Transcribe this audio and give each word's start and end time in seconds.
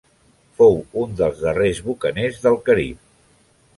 Fou 0.61 0.77
un 1.01 1.13
dels 1.21 1.43
darrers 1.43 1.83
bucaners 1.91 2.41
del 2.47 2.59
Carib. 2.71 3.05